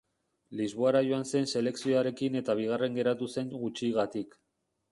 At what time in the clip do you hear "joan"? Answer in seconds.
1.07-1.27